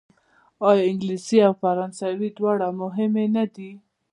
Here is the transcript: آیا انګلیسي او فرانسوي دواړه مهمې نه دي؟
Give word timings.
آیا 0.67 0.83
انګلیسي 0.89 1.37
او 1.47 1.53
فرانسوي 1.61 2.29
دواړه 2.37 2.67
مهمې 2.81 3.25
نه 3.35 3.45
دي؟ 3.53 3.71